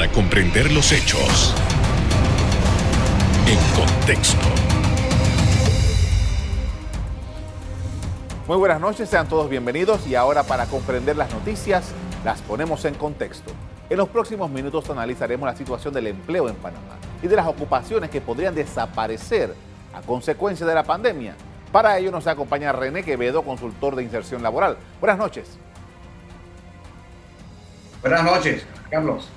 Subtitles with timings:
[0.00, 1.54] para comprender los hechos
[3.46, 4.38] en contexto.
[8.46, 11.90] Muy buenas noches, sean todos bienvenidos y ahora para comprender las noticias
[12.24, 13.52] las ponemos en contexto.
[13.90, 18.08] En los próximos minutos analizaremos la situación del empleo en Panamá y de las ocupaciones
[18.08, 19.54] que podrían desaparecer
[19.92, 21.34] a consecuencia de la pandemia.
[21.72, 24.78] Para ello nos acompaña René Quevedo, consultor de inserción laboral.
[24.98, 25.58] Buenas noches.
[28.00, 29.28] Buenas noches, Carlos.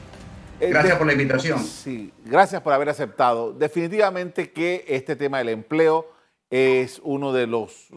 [0.64, 1.60] Eh, gracias por la invitación.
[1.60, 3.52] Sí, gracias por haber aceptado.
[3.52, 6.10] Definitivamente que este tema del empleo
[6.50, 7.90] es uno de los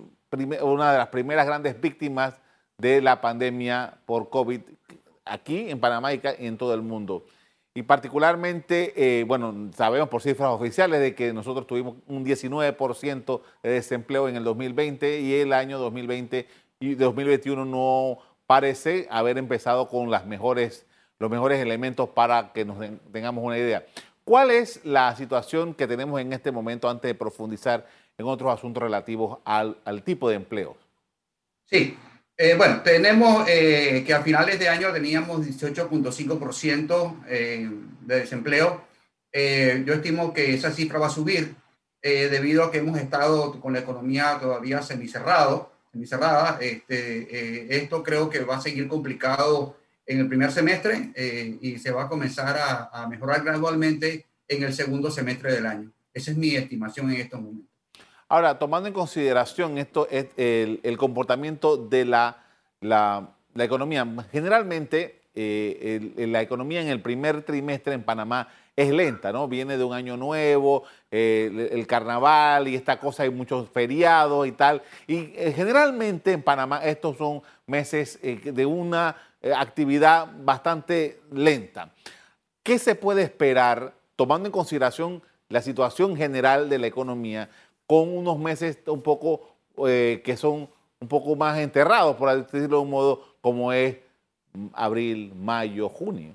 [0.60, 2.34] una de las primeras grandes víctimas
[2.78, 4.60] de la pandemia por COVID
[5.24, 7.24] aquí en Panamá y en todo el mundo.
[7.74, 13.70] Y particularmente, eh, bueno, sabemos por cifras oficiales de que nosotros tuvimos un 19% de
[13.70, 16.48] desempleo en el 2020 y el año 2020
[16.80, 20.86] y 2021 no parece haber empezado con las mejores,
[21.18, 22.78] los mejores elementos para que nos
[23.12, 23.84] tengamos una idea.
[24.24, 27.86] ¿Cuál es la situación que tenemos en este momento antes de profundizar
[28.18, 30.76] en otros asuntos relativos al, tipo de empleo.
[31.66, 31.96] Sí,
[32.36, 37.70] eh, bueno, tenemos eh, que a finales de año teníamos 18.5% eh,
[38.02, 38.84] de desempleo.
[39.32, 41.54] yo estimo que esa cifra va a subir
[42.02, 46.56] debido a que hemos estado con la economía todavía semicerrado, semicerrada.
[46.60, 51.12] Este, esto creo que va a seguir complicado en el primer semestre
[51.60, 52.56] y se va a comenzar
[52.92, 55.90] a, mejorar gradualmente en el segundo semestre del año.
[56.14, 57.70] Esa es mi estimación en estos momentos.
[58.28, 62.44] Ahora, tomando en consideración esto, el, comportamiento de la,
[62.80, 69.48] la, economía, generalmente eh, la economía en el primer trimestre en Panamá es lenta, ¿no?
[69.48, 74.52] Viene de un año nuevo, eh, el, carnaval y esta cosa, hay muchos feriados y
[74.52, 74.82] tal.
[75.06, 79.16] Y eh, generalmente en Panamá estos son meses de una
[79.56, 81.92] actividad bastante lenta.
[82.62, 87.48] ¿Qué se puede esperar, tomando en consideración la situación general de la economía,
[87.86, 90.68] con unos meses un poco eh, que son
[90.98, 93.96] un poco más enterrados, por decirlo de un modo, como es
[94.72, 96.32] abril, mayo, junio.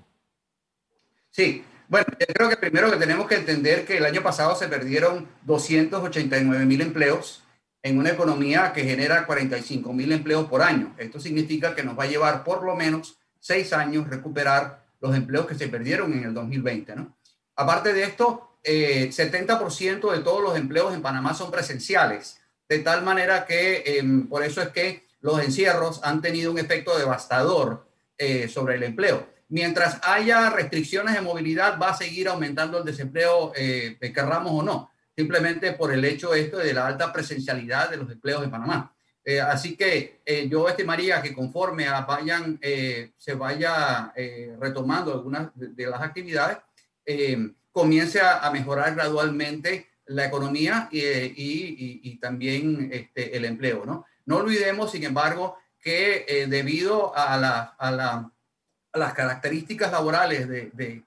[1.31, 4.67] Sí, bueno, yo creo que primero que tenemos que entender que el año pasado se
[4.67, 7.43] perdieron 289 mil empleos
[7.83, 10.95] en una economía que genera 45 mil empleos por año.
[10.97, 15.47] Esto significa que nos va a llevar por lo menos seis años recuperar los empleos
[15.47, 16.95] que se perdieron en el 2020.
[16.95, 17.17] ¿no?
[17.55, 23.03] Aparte de esto, 70% eh, de todos los empleos en Panamá son presenciales, de tal
[23.03, 27.87] manera que em, por eso es que los encierros han tenido un efecto devastador
[28.17, 29.27] eh, sobre el empleo.
[29.49, 34.90] Mientras haya restricciones de movilidad, va a seguir aumentando el desempleo, eh, querramos o no,
[35.15, 38.93] simplemente por el hecho esto de la alta presencialidad de los empleos en Panamá.
[39.47, 42.59] así que yo estimaría que conforme vayan,
[43.17, 44.13] se vaya
[44.59, 46.57] retomando algunas de, las actividades,
[47.71, 50.99] comience a, mejorar gradualmente la economía y,
[52.03, 53.85] y, también este, el empleo.
[53.85, 54.05] ¿no?
[54.25, 58.31] no olvidemos, sin embargo, que eh, debido a, la, a, la,
[58.93, 61.03] a, las características laborales de, de,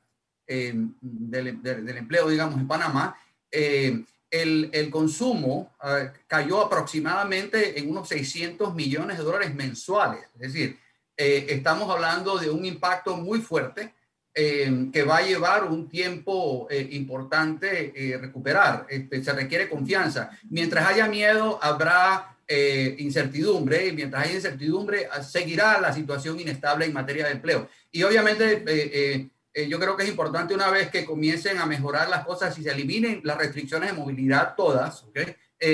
[1.00, 3.16] del, del, empleo, digamos, en Panamá,
[3.54, 5.72] eh, el, el, consumo
[6.26, 10.24] cayó aproximadamente en unos 600 millones de dólares mensuales.
[10.34, 10.78] Es decir,
[11.16, 13.92] eh, estamos hablando de un impacto muy fuerte
[14.36, 18.84] eh, que va a llevar un tiempo eh, importante eh, recuperar.
[18.90, 20.30] Este, se requiere confianza.
[20.50, 22.30] Mientras haya miedo, habrá
[22.98, 27.70] incertidumbre y mientras haya incertidumbre, ah, seguirá la situación inestable en materia de empleo.
[27.90, 32.58] Y obviamente, yo creo que es importante una vez que comiencen a mejorar las cosas
[32.58, 35.04] y se eliminen las restricciones de movilidad todas,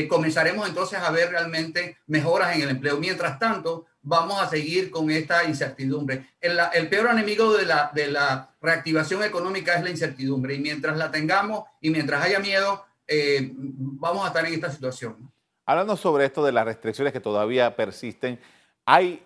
[0.09, 2.99] comenzaremos entonces a ver realmente mejoras en el empleo.
[2.99, 6.27] Mientras tanto, vamos a seguir con esta incertidumbre.
[6.41, 11.11] El, peor enemigo de la, de la, reactivación económica es la incertidumbre y mientras la
[11.11, 15.33] tengamos y mientras haya miedo, eh, vamos a estar en esta situación.
[15.65, 18.39] Hablando sobre esto de las restricciones que todavía persisten,
[18.85, 19.25] hay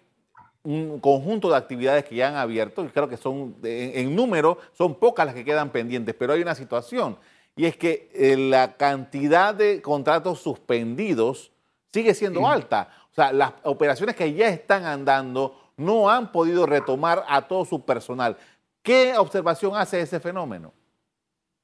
[0.64, 4.94] un conjunto de actividades que ya han abierto y creo que son en, número, son
[4.94, 7.16] pocas las que quedan pendientes, pero hay una situación
[7.54, 11.53] y es que eh, la cantidad de contratos suspendidos
[11.92, 12.89] sigue siendo alta.
[13.12, 17.84] O sea, las operaciones que ya están andando no han podido retomar a todo su
[17.84, 18.36] personal.
[18.83, 20.72] ¿Qué observación hace ese fenómeno?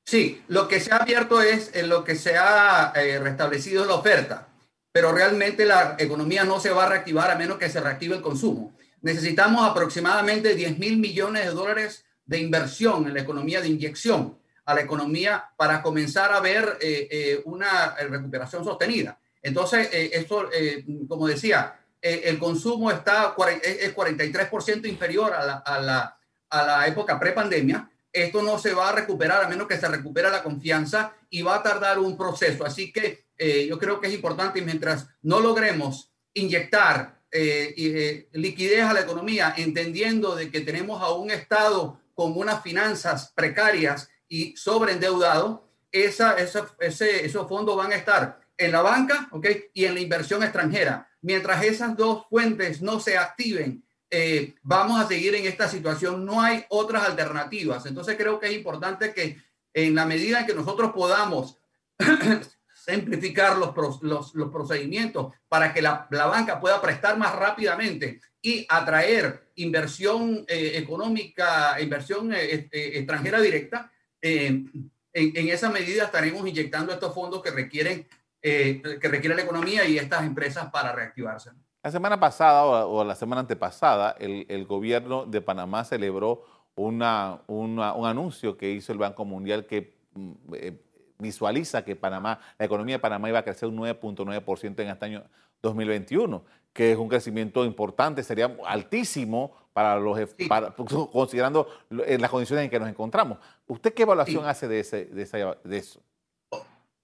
[0.05, 3.95] Sí, lo que se ha abierto es en lo que se ha eh, restablecido la
[3.95, 4.49] oferta,
[4.93, 8.23] pero realmente la economía no se va a reactivar a menos que se reactive el
[8.23, 8.73] consumo.
[9.03, 14.75] Necesitamos aproximadamente 10 mil millones de dólares de inversión en la economía de inyección a
[14.75, 19.19] la economía para comenzar a ver eh, eh, una recuperación sostenida.
[19.43, 25.53] Entonces, eh, esto, eh, como decía, eh, el consumo está es 43% inferior a la,
[25.55, 26.19] a la,
[26.51, 30.31] a la época prepandemia, esto no se va a recuperar a menos que se recupere
[30.31, 32.65] la confianza y va a tardar un proceso.
[32.65, 38.83] Así que eh, yo creo que es importante mientras no logremos inyectar eh, eh, liquidez
[38.83, 44.57] a la economía, entendiendo de que tenemos a un Estado con unas finanzas precarias y
[44.57, 49.67] sobreendeudado, esa, esa, ese, esos fondos van a estar en la banca ¿okay?
[49.73, 51.09] y en la inversión extranjera.
[51.23, 56.25] Mientras esas dos fuentes no se activen, eh, vamos a seguir en esta situación.
[56.25, 57.87] No hay otras alternativas.
[57.87, 59.39] Entonces creo que es importante que
[59.73, 61.59] en la medida en que nosotros podamos
[62.85, 69.51] simplificar los, los, procedimientos para que la, la, banca pueda prestar más rápidamente y atraer
[69.57, 73.91] inversión eh, económica, inversión eh, este, extranjera directa,
[74.23, 78.07] en, en, esa medida estaremos inyectando estos fondos que requieren
[78.43, 81.51] eh, que la economía y estas empresas para reactivarse.
[81.83, 86.45] La semana pasada o, la semana antepasada, el, el, gobierno de Panamá celebró
[86.75, 90.83] una, un anuncio que hizo el Banco Mundial que mm, eh,
[91.21, 95.25] visualiza que Panamá, la economía de Panamá iba a crecer un 9.9% en este año
[95.63, 100.19] 2021, que es un crecimiento importante, sería altísimo para los
[100.49, 100.75] para,
[101.13, 103.39] considerando las condiciones en que nos encontramos.
[103.67, 104.49] ¿Usted qué evaluación sí.
[104.49, 106.01] hace de, ese, de, esa, de eso?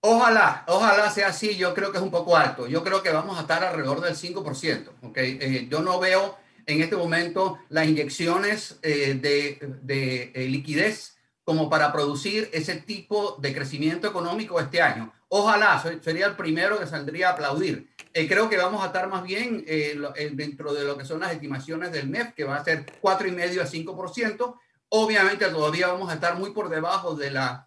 [0.01, 1.57] Ojalá, ojalá sea así.
[1.57, 2.67] Yo creo que es un poco alto.
[2.67, 4.91] Yo creo que vamos a estar alrededor del 5%.
[5.03, 5.39] ¿okay?
[5.41, 6.37] Eh, yo no veo
[6.67, 11.16] en este momento las inyecciones eh, de, de eh, liquidez
[11.47, 15.11] como para producir ese tipo de crecimiento económico este año.
[15.29, 17.89] Ojalá, soy, sería el primero que saldría a aplaudir.
[18.13, 19.99] Eh, creo que vamos a estar más bien eh,
[20.35, 23.67] dentro de lo que son las estimaciones del MEF, que va a ser 4,5 a
[23.67, 24.55] 5%.
[24.91, 27.67] Obviamente todavía vamos a estar muy por debajo de la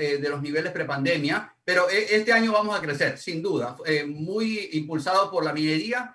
[0.00, 4.04] eh, de los niveles prepandemia, pero eh, este año vamos a crecer, sin duda, eh,
[4.04, 6.14] muy impulsado por la minería,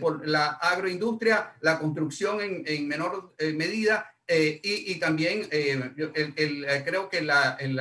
[0.00, 5.94] por la agroindustria, la construcción en, en menor medida y, y, también el,
[6.36, 7.80] el, creo que la, el,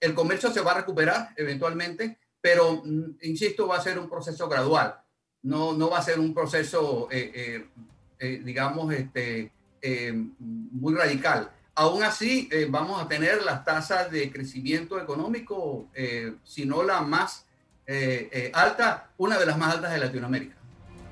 [0.00, 4.48] el comercio se va a recuperar eventualmente, pero mm, insisto, va a ser un proceso
[4.48, 5.00] gradual,
[5.42, 7.08] no, no va a ser un proceso,
[8.20, 9.52] digamos, este,
[10.38, 11.50] muy radical.
[11.74, 17.00] Aún así, eh, vamos a tener las tasas de crecimiento económico, eh, si no la
[17.00, 17.46] más
[17.86, 20.56] eh, eh, alta, una de las más altas de Latinoamérica.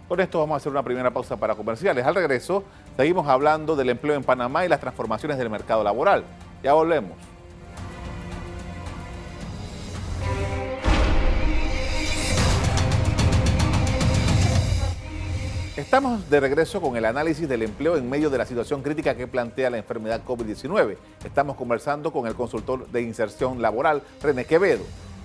[0.08, 2.06] Con esto vamos a hacer una primera pausa para comerciales.
[2.06, 2.64] Al regreso,
[2.96, 6.24] seguimos hablando del empleo en Panamá y las transformaciones del mercado laboral.
[6.62, 7.12] Ya volvemos.
[15.76, 19.26] Estamos de regreso con el análisis del empleo en medio de la situación crítica que
[19.26, 20.96] plantea la enfermedad COVID-19.
[21.22, 24.84] Estamos conversando con el consultor de inserción laboral, René Quevedo.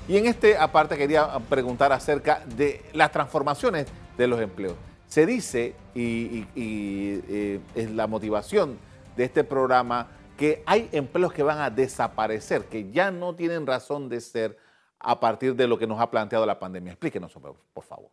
[0.09, 3.87] Y en este aparte quería preguntar acerca de las transformaciones
[4.17, 4.75] de los empleos.
[5.07, 8.77] Se dice, y, eh, es la motivación
[9.15, 10.07] de este programa,
[10.37, 14.57] que hay empleos que van a desaparecer, que ya no tienen razón de ser
[14.99, 16.93] a partir de lo que nos ha planteado la pandemia.
[16.93, 17.31] Explíquenos,
[17.73, 18.09] por favor.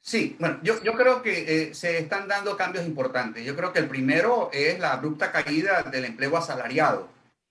[0.00, 3.44] Sí, bueno, yo, yo creo que eh, se están dando cambios importantes.
[3.44, 7.08] Yo creo que el primero es la abrupta caída del empleo asalariado.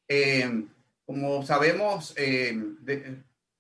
[0.07, 0.63] Eh,
[1.05, 2.15] como sabemos,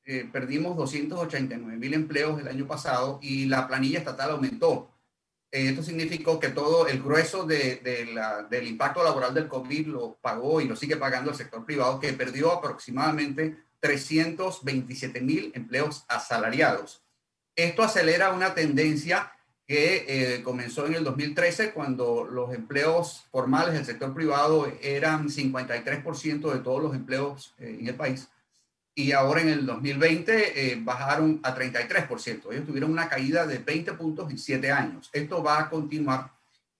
[0.05, 4.91] eh, perdimos 289 mil empleos el año pasado y la planilla estatal aumentó.
[5.51, 9.87] Eh, esto significó que todo el grueso de, de la, del impacto laboral del COVID
[9.87, 16.05] lo pagó y lo sigue pagando el sector privado, que perdió aproximadamente 327 mil empleos
[16.07, 17.03] asalariados.
[17.55, 19.31] Esto acelera una tendencia
[19.67, 26.53] que eh, comenzó en el 2013 cuando los empleos formales del sector privado eran 53%
[26.53, 28.29] de todos los empleos eh, en el país
[28.95, 32.51] y ahora en el 2020 eh, bajaron a 33%.
[32.51, 35.09] Ellos tuvieron una caída de 20 puntos en 7 años.
[35.11, 36.31] Esto va a continuar.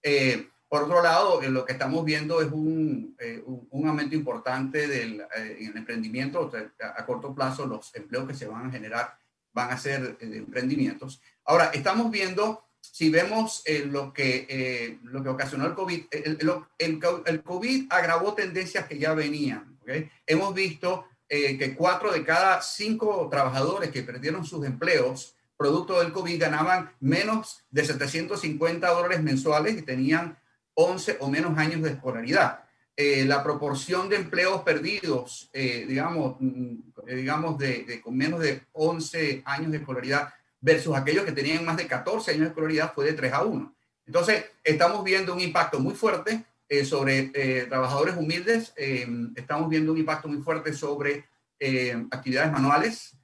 [0.02, 5.22] Eh, por otro lado, lo que estamos viendo es un, eh, un, aumento importante del
[5.36, 9.16] en el emprendimiento sea, a corto plazo, los empleos que se van a generar
[9.56, 11.22] van a ser eh, emprendimientos.
[11.46, 16.38] Ahora, estamos viendo, si vemos eh, lo, que, eh, lo que ocasionó el COVID, el,
[16.78, 19.80] el, el, COVID agravó tendencias que ya venían.
[19.82, 20.10] ¿okay?
[20.28, 26.12] Hemos visto eh, que cuatro de cada cinco trabajadores que perdieron sus empleos producto del
[26.12, 30.38] COVID ganaban menos de 750 dólares mensuales y tenían
[30.74, 32.66] 11 o menos años de escolaridad
[32.98, 36.76] eh, la proporción de empleos perdidos, eh, digamos, mm,
[37.08, 41.66] eh, digamos de, de, con menos de 11 años de escolaridad versus aquellos que tenían
[41.66, 43.76] más de 14 años de escolaridad fue de 3 a 1.
[44.08, 48.74] Entonces, estamos viendo un impacto muy fuerte eh, sobre eh, trabajadores humildes,
[49.36, 51.26] estamos viendo un impacto muy fuerte sobre
[52.12, 53.18] actividades manuales,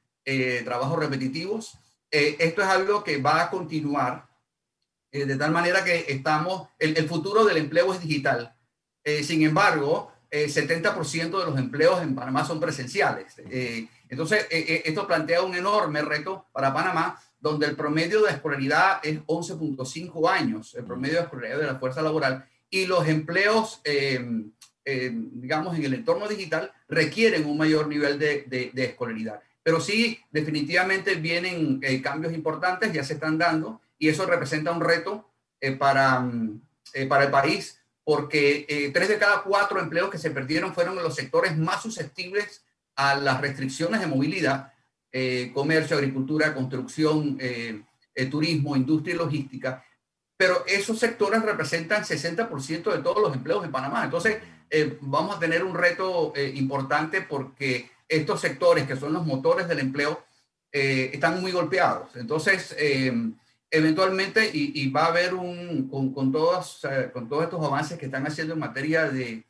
[0.64, 1.78] trabajos repetitivos.
[2.10, 4.28] esto es algo que va a continuar
[5.12, 8.56] de tal manera que estamos, el, el futuro del empleo es digital
[9.04, 13.36] eh, sin embargo, 70% de los empleos en Panamá son presenciales.
[14.08, 20.30] entonces, esto plantea un enorme reto para Panamá, donde el promedio de escolaridad es 11.5
[20.30, 23.82] años, el promedio de escolaridad de la fuerza laboral, y los empleos,
[24.84, 29.42] digamos, en el entorno digital requieren un mayor nivel de, de escolaridad.
[29.64, 34.82] Pero sí, definitivamente vienen eh, cambios importantes, ya se están dando, y eso representa un
[34.82, 36.62] reto eh, para, mm,
[36.94, 41.04] eh, para el país, porque tres de cada cuatro empleos que se perdieron fueron en
[41.04, 44.74] los sectores más susceptibles a las restricciones de movilidad,
[45.54, 47.38] comercio, agricultura, construcción,
[48.32, 49.86] turismo, industria y logística.
[50.42, 54.04] Pero esos sectores representan 60% de todos los empleos en Panamá.
[54.04, 54.40] Entonces,
[55.02, 60.26] vamos a tener un reto importante porque estos sectores que son los motores del empleo
[60.72, 62.16] eh, están muy golpeados.
[62.16, 63.14] Entonces, eh,
[63.70, 68.26] eventualmente, y, va a haber un, con, todos, eh, con todos estos avances que están
[68.26, 69.46] haciendo en materia de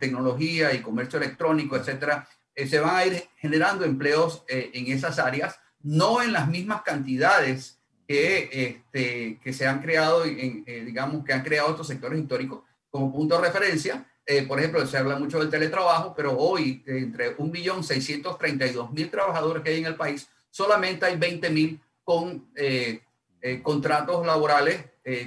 [0.00, 6.22] tecnología y comercio electrónico, etcétera, se van a ir generando empleos en esas áreas, no
[6.22, 7.77] en las mismas cantidades
[8.08, 13.12] que, este, que se han creado, en, digamos, que han creado estos sectores históricos como
[13.12, 19.10] punto de referencia, eh, por ejemplo, se habla mucho del teletrabajo, pero hoy entre 1.632.000
[19.10, 23.00] trabajadores que hay en el país, solamente hay 20.000 con eh,
[23.40, 24.84] eh, contratos laborales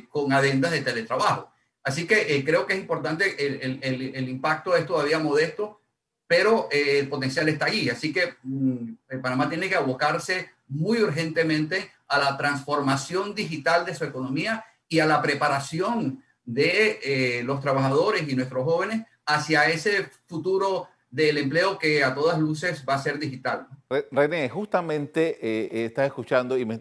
[0.09, 1.51] con adendas de teletrabajo.
[1.83, 5.81] Así que creo que es importante, el, el, el, impacto es todavía modesto,
[6.27, 7.89] pero el potencial está allí.
[7.89, 14.03] Así que mm, Panamá tiene que abocarse muy urgentemente a la transformación digital de su
[14.03, 20.89] economía y a la preparación de eh, los trabajadores y nuestros jóvenes hacia ese futuro
[21.09, 23.67] del empleo que a todas luces va a ser digital.
[24.09, 26.79] René, justamente eh, eh, estás escuchando y me,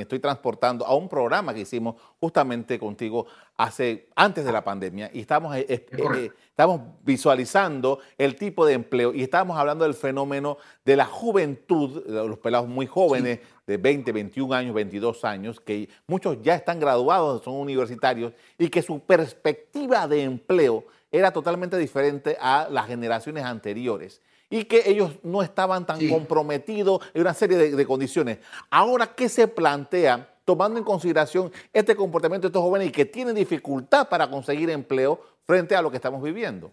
[0.00, 3.26] estoy transportando a un programa que hicimos justamente contigo
[3.56, 9.58] hace antes de la pandemia y estamos, estamos visualizando el tipo de empleo y estamos
[9.58, 14.74] hablando del fenómeno de la juventud, de los pelados muy jóvenes de 20, 21 años,
[14.74, 20.84] 22 años, que muchos ya están graduados, son universitarios y que su perspectiva de empleo
[21.10, 27.22] era totalmente diferente a las generaciones anteriores y que ellos no estaban tan comprometidos en
[27.22, 28.38] una serie de, condiciones.
[28.70, 33.34] Ahora, ¿qué se plantea tomando en consideración este comportamiento de estos jóvenes y que tienen
[33.34, 36.72] dificultad para conseguir empleo frente a lo que estamos viviendo?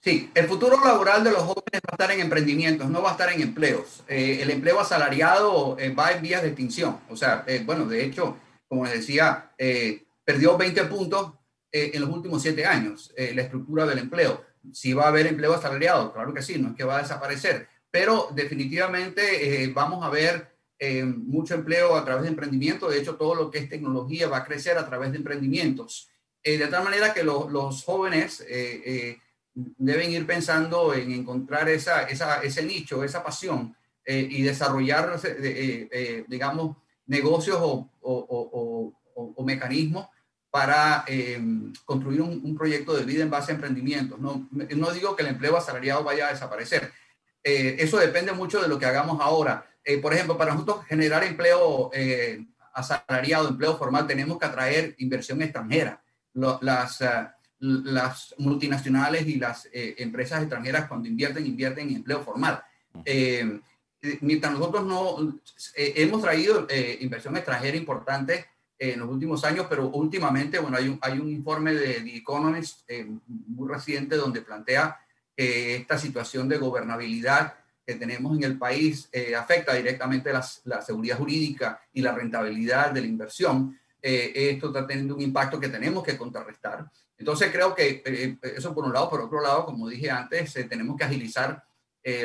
[0.00, 3.12] Sí, el futuro laboral de los jóvenes va a estar en emprendimientos, no va a
[3.12, 4.04] estar en empleos.
[4.06, 7.00] Eh, el empleo asalariado eh, va en vías de extinción.
[7.10, 8.36] O sea, eh, bueno, de hecho,
[8.68, 9.50] como les decía,
[10.24, 11.32] perdió 20 puntos
[11.72, 14.45] en los últimos siete años, la estructura del empleo.
[14.72, 17.68] Si va a haber empleo asalariado, claro que sí, no es que va a desaparecer,
[17.90, 20.54] pero definitivamente eh, vamos a ver
[21.06, 22.90] mucho empleo a través de emprendimiento.
[22.90, 26.10] De hecho, todo lo que es tecnología va a crecer a través de emprendimientos.
[26.44, 28.44] de tal manera que los jóvenes
[29.54, 33.74] deben ir pensando en encontrar esa, ese nicho, esa pasión
[34.06, 35.18] y desarrollar,
[36.28, 40.08] digamos, negocios o, o, o, o mecanismos
[40.56, 41.38] para eh,
[41.84, 44.18] construir un, proyecto de vida en base a emprendimientos.
[44.18, 46.90] No, no digo que el empleo asalariado vaya a desaparecer.
[47.44, 49.66] Eh, eso depende mucho de lo que hagamos ahora.
[49.84, 51.90] Eh, por ejemplo, para nosotros generar empleo
[52.72, 56.02] asalariado, empleo formal, tenemos que atraer inversión extranjera.
[56.32, 57.04] las,
[57.58, 62.64] las multinacionales y las empresas extranjeras cuando invierten, invierten en empleo formal.
[64.22, 65.38] mientras nosotros no
[65.74, 66.66] hemos traído
[67.00, 68.46] inversión extranjera importante
[68.78, 72.80] en los últimos años, pero últimamente, bueno, hay un, hay un informe de The Economist
[72.88, 74.98] eh, muy reciente donde plantea
[75.34, 77.54] que esta situación de gobernabilidad
[77.86, 83.00] que tenemos en el país eh, afecta directamente la seguridad jurídica y la rentabilidad de
[83.00, 83.78] la inversión.
[84.02, 86.90] Eh, esto está teniendo un impacto que tenemos que contrarrestar.
[87.16, 88.02] Entonces creo que
[88.42, 91.64] eso por un lado, por otro lado, como dije antes, tenemos que agilizar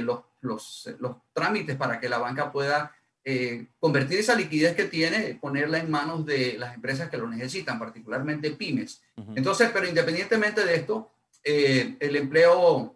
[0.01, 2.93] los, los, los trámites para que la banca pueda
[3.23, 7.77] eh, convertir esa liquidez que tiene, ponerla en manos de las empresas que lo necesitan,
[7.77, 9.03] particularmente pymes.
[9.35, 11.11] Entonces, pero independientemente de esto,
[11.43, 12.95] eh, el empleo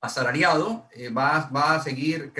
[0.00, 2.32] asalariado eh, va, va, a seguir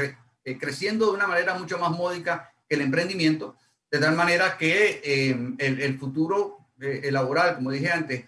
[0.58, 3.56] creciendo de una manera mucho más módica que el emprendimiento,
[3.88, 5.00] de tal manera que
[5.58, 8.24] el, el, futuro laboral, como dije antes,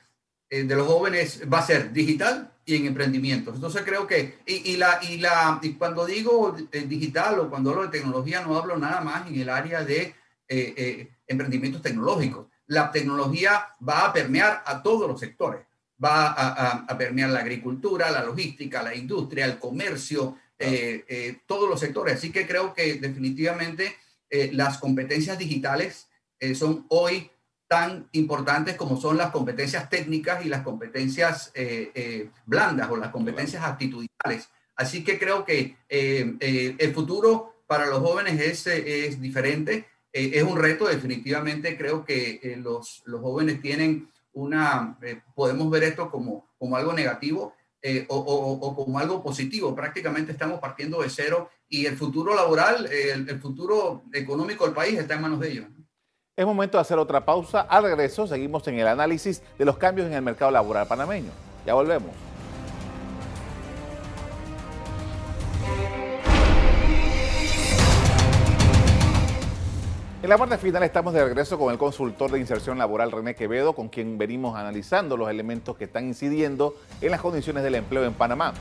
[0.49, 3.54] de los jóvenes va a ser digital y en emprendimientos.
[3.54, 7.84] Entonces creo que, y, la, y, la, y cuando digo eh, digital o cuando hablo
[7.84, 10.14] de tecnología, no hablo nada más en el área de eh,
[10.48, 12.46] eh, emprendimientos tecnológicos.
[12.66, 15.62] La tecnología va a permear a todos los sectores.
[16.02, 20.37] Va a, a, permear la agricultura, la logística, la industria, el comercio,
[21.46, 22.16] todos los sectores.
[22.16, 23.96] Así que creo que definitivamente
[24.52, 26.06] las competencias digitales
[26.54, 27.28] son hoy
[27.68, 31.52] tan importantes como son las competencias técnicas y las competencias
[32.46, 34.48] blandas o las competencias actitudinales.
[34.75, 39.87] Así que creo que el futuro para los jóvenes es, es diferente.
[40.12, 44.98] es un reto, definitivamente creo que los, los jóvenes tienen una,
[45.34, 49.75] podemos ver esto como, como algo negativo, eh, o, como algo positivo.
[49.75, 55.14] Prácticamente estamos partiendo de cero y el futuro laboral, el, futuro económico del país está
[55.14, 55.66] en manos de ellos.
[56.38, 57.62] Es momento de hacer otra pausa.
[57.62, 61.33] Al regreso seguimos en el análisis de los cambios en el mercado laboral panameño.
[61.66, 62.11] Ya volvemos.
[70.23, 73.73] En la parte final estamos de regreso con el consultor de inserción laboral René Quevedo,
[73.73, 78.14] con quien venimos analizando los elementos que están incidiendo en las condiciones del empleo en
[78.14, 78.54] Panamá.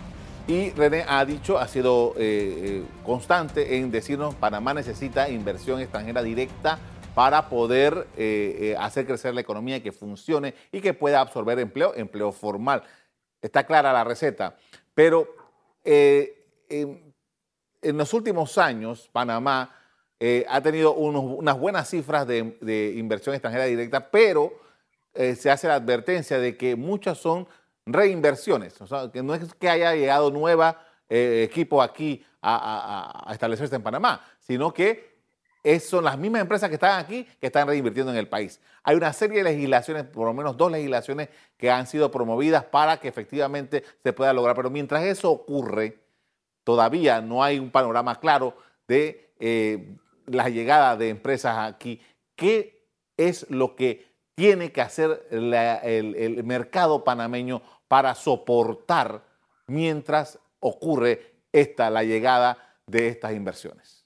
[0.48, 6.24] Y René ha dicho, ha sido eh, eh, constante en decirnos, Panamá necesita inversión extranjera
[6.24, 6.80] directa
[7.18, 12.32] para poder eh, hacer crecer la economía que funcione y que pueda absorber empleo, empleo
[12.32, 12.84] formal.
[13.42, 14.56] Está clara la receta,
[14.94, 15.28] pero
[15.84, 17.02] en
[17.82, 19.74] los últimos años Panamá
[20.20, 24.52] eh, ha tenido unas buenas cifras de, inversión extranjera directa, pero
[25.14, 27.48] eh, se hace la advertencia de que muchas son
[27.86, 28.80] reinversiones.
[28.82, 33.84] O sea, que no es que haya llegado nueva eh, equipo aquí a, establecerse en
[33.84, 35.17] Panamá, sino que
[35.80, 38.60] son las mismas empresas que están aquí que están reinvirtiendo en el país.
[38.84, 42.98] Hay una serie de legislaciones, por lo menos dos legislaciones, que han sido promovidas para
[42.98, 44.56] que efectivamente se pueda lograr.
[44.56, 46.00] Pero mientras eso ocurre,
[46.64, 48.56] todavía no hay un panorama claro
[48.88, 49.32] de
[50.28, 52.02] la llegada de empresas aquí,
[52.36, 54.06] ¿qué es lo que
[54.36, 59.24] tiene que hacer el, mercado panameño para soportar
[59.68, 64.06] mientras ocurre esta, la llegada de estas inversiones?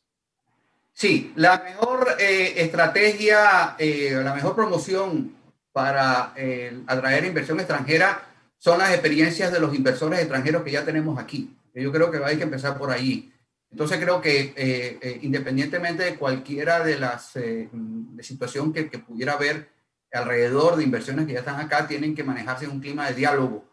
[0.94, 5.36] Sí, la mejor eh, estrategia, eh, la mejor promoción
[5.72, 8.24] para eh, atraer inversión extranjera
[8.58, 11.58] son las experiencias de los inversores extranjeros que ya tenemos aquí.
[11.74, 13.32] Yo creo que hay que empezar por ahí.
[13.72, 19.34] Entonces creo que eh, eh, independientemente de cualquiera de las eh, de situación que, pudiera
[19.34, 19.70] haber
[20.12, 23.66] alrededor de inversiones que ya están acá, tienen que manejarse en un clima de diálogo.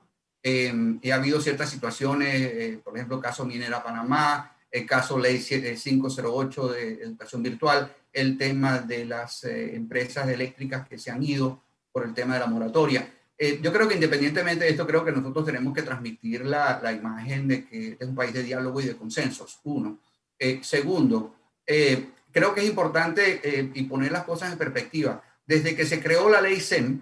[0.42, 6.92] y ha habido ciertas situaciones, por ejemplo, caso Minera Panamá, el caso Ley 508 de
[7.02, 12.34] educación virtual, el tema de las empresas eléctricas que se han ido por el tema
[12.34, 13.08] de la moratoria.
[13.40, 16.92] Eh, yo creo que independientemente de esto, creo que nosotros tenemos que transmitir la, la
[16.92, 20.00] imagen de que es un país de diálogo y de consensos, uno.
[20.36, 25.22] Eh, segundo, eh, creo que es importante y poner las cosas en perspectiva.
[25.46, 27.00] Desde que se creó la ley SEM,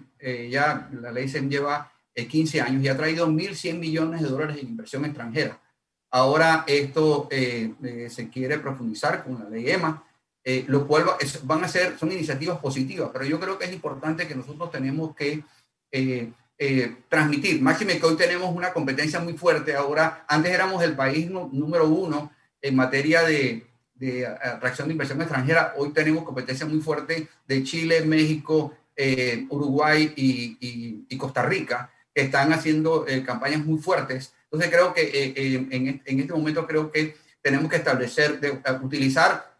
[0.49, 4.69] ya la ley SEM lleva 15 años y ha traído 1.100 millones de dólares en
[4.69, 5.59] inversión extranjera.
[6.09, 10.03] Ahora esto se quiere profundizar con la ley EMA,
[10.67, 11.05] lo cual
[11.43, 15.15] van a ser, son iniciativas positivas, pero yo creo que es importante que nosotros tenemos
[15.15, 15.43] que
[15.91, 17.61] eh, eh, transmitir.
[17.61, 19.75] Máxime que hoy tenemos una competencia muy fuerte.
[19.75, 25.75] Ahora, antes éramos el país número uno en materia de, de, atracción de inversión extranjera.
[25.77, 32.51] Hoy tenemos competencia muy fuerte de Chile, México, eh, Uruguay y, Costa Rica, que están
[32.53, 34.33] haciendo campañas muy fuertes.
[34.49, 39.57] Entonces, creo que en, en, este momento creo que tenemos que establecer, de, utilizar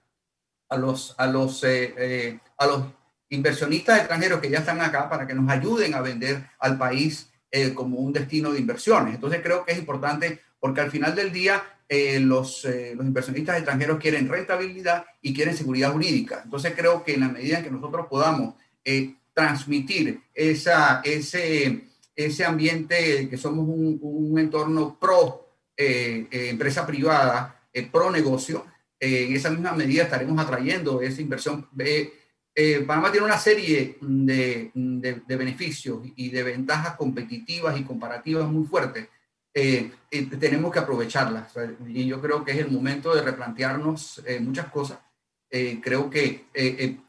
[0.70, 2.84] a los, a los, a los
[3.30, 7.74] inversionistas extranjeros que ya están acá para que nos ayuden a vender al país eh,
[7.74, 9.16] como un destino de inversiones.
[9.16, 13.58] Entonces creo que es importante porque al final del día eh, los, eh, los, inversionistas
[13.58, 16.42] extranjeros quieren rentabilidad y quieren seguridad jurídica.
[16.44, 18.56] Entonces creo que en la medida en que nosotros podamos
[19.34, 21.87] transmitir esa, ese,
[22.18, 25.46] ese ambiente que somos un, un entorno pro
[25.78, 28.66] empresa privada, pro negocio,
[29.00, 31.70] en esa misma medida estaremos atrayendo esa inversión
[32.60, 38.66] eh, Panamá tiene una serie de, de, beneficios y de ventajas competitivas y comparativas muy
[38.66, 39.08] fuertes.
[39.54, 39.92] Eh,
[40.40, 41.54] tenemos que aprovecharlas.
[41.88, 44.98] Y yo creo que es el momento de replantearnos eh, muchas cosas.
[45.52, 46.48] Eh, creo que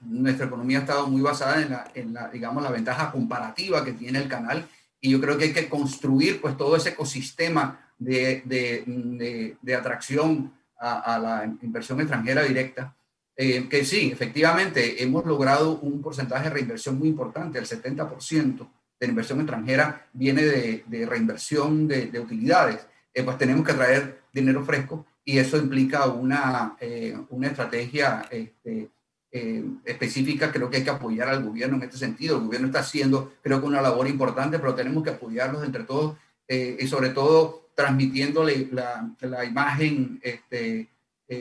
[0.03, 3.95] nuestra economía ha estado muy basada en la, en la, digamos, la ventaja comparativa que
[3.95, 4.69] tiene el canal.
[5.01, 10.53] Y yo creo que hay que construir pues todo ese ecosistema de, de, de atracción
[10.79, 12.95] a, a la inversión extranjera directa
[13.41, 18.59] eh, que sí, efectivamente, hemos logrado un porcentaje de reinversión muy importante, el 70%
[18.99, 22.85] de la inversión extranjera viene de, reinversión de, utilidades.
[23.15, 28.91] Eh, pues tenemos que traer dinero fresco y eso implica una, eh, una estrategia este,
[29.31, 30.51] específica.
[30.51, 32.37] Creo que hay que apoyar al gobierno en este sentido.
[32.37, 36.17] El gobierno está haciendo, creo que, una labor importante, pero tenemos que apoyarlos entre todos
[36.49, 40.89] y sobre todo transmitiéndole la, la imagen este,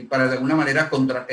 [0.09, 1.25] para de alguna manera contra,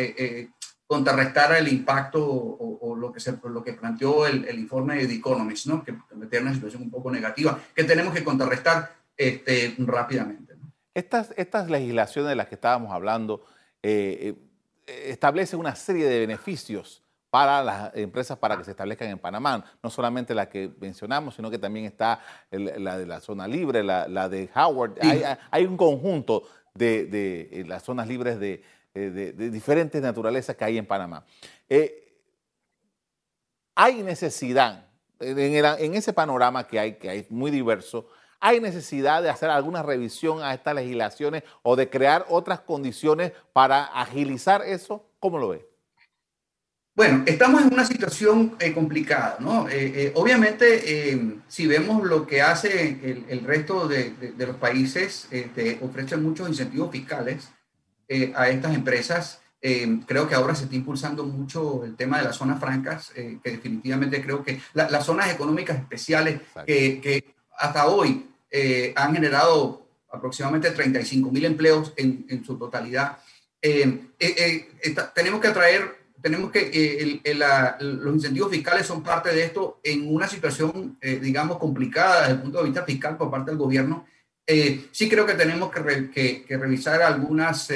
[0.87, 5.67] contrarrestar el impacto o, lo, que se, lo que planteó el, informe de The Economist,
[5.67, 5.83] ¿no?
[5.83, 5.95] que,
[6.31, 10.55] que una situación un poco negativa, que tenemos que contrarrestar este, rápidamente.
[10.93, 13.45] Estas, estas legislaciones de las que estábamos hablando
[13.83, 14.35] eh,
[14.87, 19.65] eh, establecen una serie de beneficios para las empresas para que se establezcan en Panamá.
[19.83, 22.21] No solamente la que mencionamos, sino que también está
[22.51, 24.95] la de la zona libre, la, de Howard.
[25.51, 26.45] Hay, un conjunto
[26.75, 28.63] de, eh, las zonas libres de,
[29.51, 31.25] diferentes naturalezas que hay en Panamá.
[33.75, 34.87] hay necesidad,
[35.19, 38.09] en, ese panorama que hay, que hay muy diverso,
[38.47, 43.85] ¿Hay necesidad de hacer alguna revisión a estas legislaciones o de crear otras condiciones para
[43.85, 45.07] agilizar eso?
[45.19, 45.67] ¿Cómo lo ve?
[46.95, 49.67] Bueno, estamos en una situación eh, complicada, ¿no?
[49.71, 56.23] Eh, eh, obviamente, si vemos lo que hace el, resto de, los países, este, ofrecen
[56.23, 57.49] muchos incentivos fiscales
[58.35, 59.41] a estas empresas.
[60.07, 64.23] creo que ahora se está impulsando mucho el tema de las zonas francas, que definitivamente
[64.23, 71.29] creo que las zonas económicas especiales que, que, hasta hoy eh, han generado aproximadamente 35
[71.33, 73.19] mil empleos en, su totalidad.
[73.61, 74.69] Eh, eh,
[75.13, 77.21] tenemos que atraer, tenemos que,
[77.81, 82.59] los incentivos fiscales son parte de esto en una situación, digamos, complicada desde el punto
[82.59, 84.07] de vista fiscal por parte del gobierno.
[84.47, 87.69] sí creo que tenemos que, revisar algunas,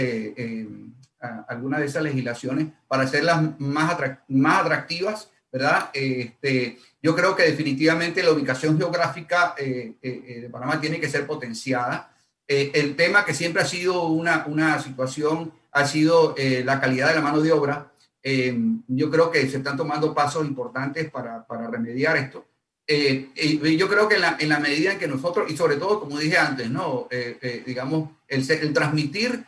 [1.48, 5.90] algunas de esas legislaciones para hacerlas más, más atractivas ¿verdad?
[5.92, 11.08] Este, yo creo que definitivamente la ubicación geográfica eh, eh, eh, de Panamá tiene que
[11.08, 12.12] ser potenciada.
[12.46, 16.34] el tema que siempre ha sido una, una situación ha sido
[16.64, 17.92] la calidad de la mano de obra.
[18.88, 22.46] yo creo que se están tomando pasos importantes para, para remediar esto.
[22.86, 26.18] yo creo que en la, en la, medida en que nosotros, y sobre todo, como
[26.18, 27.06] dije antes, ¿no?
[27.66, 29.44] digamos, el, el transmitir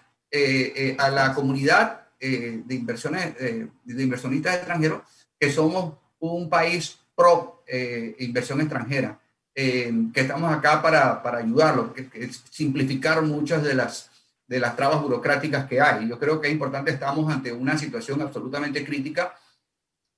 [0.99, 5.01] a la comunidad de, inversiones, de inversionistas extranjeros
[5.39, 9.21] que somos un país pro eh, inversión extranjera,
[9.55, 14.11] eh, que estamos acá para, para ayudarlos, que, simplificar muchas de las,
[14.47, 16.09] de las trabas burocráticas que hay.
[16.09, 19.35] Yo creo que es importante, estamos ante una situación absolutamente crítica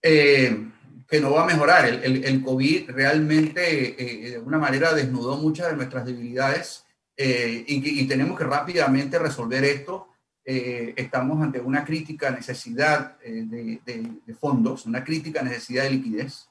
[0.00, 0.68] eh,
[1.08, 1.86] que no va a mejorar.
[1.86, 6.84] El, el, COVID realmente de alguna manera desnudó muchas de nuestras debilidades
[7.16, 10.12] y, y tenemos que rápidamente resolver esto
[10.44, 16.48] eh, estamos ante una crítica necesidad eh, de, fondos, una crítica necesidad de liquidez,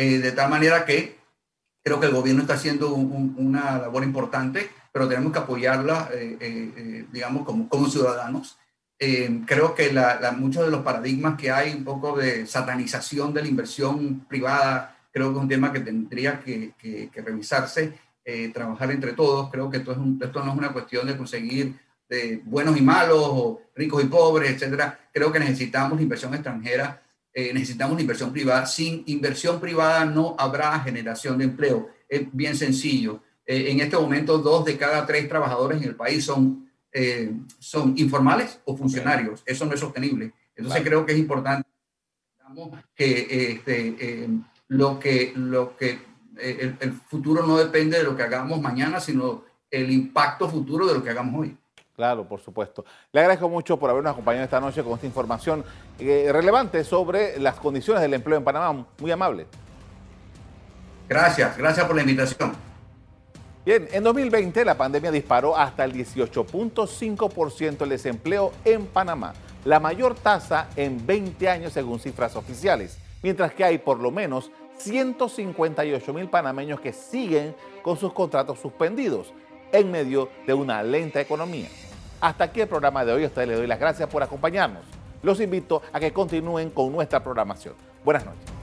[0.00, 1.18] eh, de tal manera que
[1.82, 6.08] creo que el gobierno está haciendo una labor importante, pero tenemos que apoyarla,
[7.10, 8.56] digamos, como, como ciudadanos.
[8.96, 13.48] creo que la, muchos de los paradigmas que hay, un poco de satanización de la
[13.48, 17.98] inversión privada, creo que es un tema que tendría que, revisarse,
[18.54, 19.50] trabajar entre todos.
[19.50, 21.74] Creo que esto, es esto no es una cuestión de conseguir
[22.08, 24.98] de buenos y malos, o ricos y pobres, etcétera.
[25.12, 27.02] Creo que necesitamos inversión extranjera,
[27.40, 28.66] eh, necesitamos inversión privada.
[28.66, 31.88] Sin inversión privada no habrá generación de empleo.
[32.08, 33.22] Es bien sencillo.
[33.46, 37.94] Eh, en este momento, dos de cada tres trabajadores en el país son, eh, son
[37.96, 39.44] informales o funcionarios.
[39.46, 40.32] Eso no es sostenible.
[40.56, 41.68] Entonces, creo que es importante
[42.92, 44.28] que este,
[44.66, 45.96] lo que, lo que
[46.40, 50.94] el, el futuro no depende de lo que hagamos mañana, sino el impacto futuro de
[50.94, 51.56] lo que hagamos hoy.
[51.98, 52.84] Claro, por supuesto.
[53.10, 55.64] Le agradezco mucho por habernos acompañado esta noche con esta información
[55.98, 58.86] eh, relevante sobre las condiciones del empleo en Panamá.
[59.00, 59.48] Muy amable.
[61.08, 62.52] Gracias, gracias por la invitación.
[63.66, 69.32] Bien, en 2020 la pandemia disparó hasta el 18.5% el desempleo en Panamá,
[69.64, 74.52] la mayor tasa en 20 años según cifras oficiales, mientras que hay por lo menos
[74.76, 79.32] 158 mil panameños que siguen con sus contratos suspendidos
[79.72, 81.68] en medio de una lenta economía.
[82.20, 83.24] Hasta aquí el programa de hoy.
[83.24, 84.82] A ustedes les doy las gracias por acompañarnos.
[85.22, 87.74] Los invito a que continúen con nuestra programación.
[88.04, 88.58] Buenas noches.